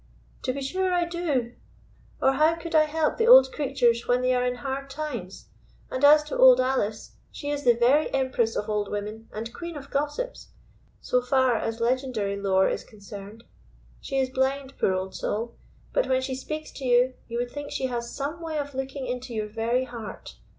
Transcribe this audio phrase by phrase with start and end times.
[0.41, 1.53] "To be sure I do,
[2.19, 5.49] or how could I help the old creatures when they are in hard times?
[5.91, 9.77] And as to Old Alice, she is the very empress of old women and queen
[9.77, 10.47] of gossips,
[11.01, 13.43] so far as legendary lore is concerned.
[13.99, 15.53] She is blind, poor old soul,
[15.93, 19.05] but when she speaks to you, you would think she has some way of looking
[19.05, 20.37] into your very heart.